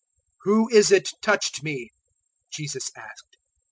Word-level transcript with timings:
008:045 0.01 0.07
"Who 0.45 0.69
is 0.71 0.91
it 0.91 1.09
touched 1.21 1.61
me?" 1.61 1.91
Jesus 2.51 2.89
asked. 2.97 3.37